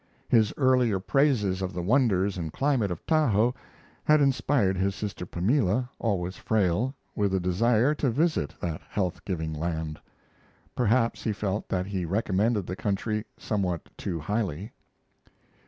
His 0.27 0.51
earlier 0.57 0.99
praises 0.99 1.61
of 1.61 1.73
the 1.73 1.81
wonders 1.83 2.35
and 2.35 2.51
climate 2.51 2.89
of 2.89 3.05
Tahoe 3.05 3.53
had 4.03 4.19
inspired 4.19 4.75
his 4.75 4.95
sister 4.95 5.27
Pamela, 5.27 5.91
always 5.99 6.37
frail, 6.37 6.95
with 7.15 7.35
a 7.35 7.39
desire 7.39 7.93
to 7.93 8.09
visit 8.09 8.55
that 8.61 8.81
health 8.89 9.23
giving 9.25 9.53
land. 9.53 9.99
Perhaps 10.75 11.23
he 11.23 11.33
felt 11.33 11.69
that 11.69 11.85
he 11.85 12.03
recommended 12.03 12.65
the 12.65 12.75
country 12.75 13.25
somewhat 13.37 13.95
too 13.95 14.19
highly. 14.19 14.71